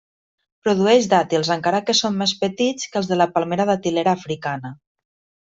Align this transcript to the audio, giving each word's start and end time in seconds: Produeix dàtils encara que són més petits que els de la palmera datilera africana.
Produeix 0.67 1.09
dàtils 1.11 1.51
encara 1.55 1.81
que 1.89 1.95
són 1.99 2.17
més 2.21 2.33
petits 2.45 2.89
que 2.95 2.99
els 3.03 3.11
de 3.13 3.19
la 3.21 3.29
palmera 3.37 3.69
datilera 3.73 4.19
africana. 4.21 4.75